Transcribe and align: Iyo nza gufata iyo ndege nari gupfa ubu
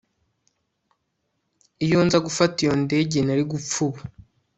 Iyo 1.85 1.99
nza 2.05 2.17
gufata 2.25 2.57
iyo 2.65 2.73
ndege 2.83 3.17
nari 3.21 3.43
gupfa 3.51 3.77
ubu 3.87 3.99